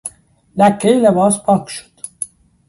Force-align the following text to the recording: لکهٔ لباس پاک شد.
لکهٔ 0.59 0.91
لباس 1.05 1.35
پاک 1.45 1.63
شد. 1.73 1.93